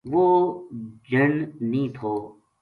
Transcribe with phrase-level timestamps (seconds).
[0.11, 0.25] وہ
[1.11, 1.31] جن
[1.71, 2.13] نیہہ تھو